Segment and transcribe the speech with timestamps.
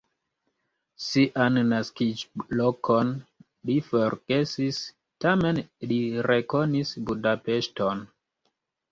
[1.07, 3.11] Sian naskiĝlokon
[3.69, 4.79] li forgesis,
[5.25, 5.59] tamen
[5.91, 8.03] li rekonis Budapeŝton.